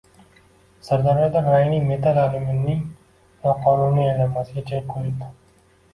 Sirdaryoda 0.85 1.41
rangli 1.49 1.81
metall– 1.91 2.17
alyuminiyning 2.23 2.81
noqonuniy 3.45 4.11
aylanmasiga 4.15 4.65
chek 4.73 4.93
qo‘yildi 4.95 5.31